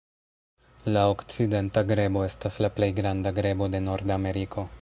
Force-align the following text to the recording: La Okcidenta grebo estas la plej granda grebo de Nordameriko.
La 0.95 1.03
Okcidenta 1.13 1.85
grebo 1.93 2.25
estas 2.31 2.59
la 2.67 2.73
plej 2.79 2.91
granda 3.01 3.37
grebo 3.41 3.73
de 3.77 3.87
Nordameriko. 3.91 4.69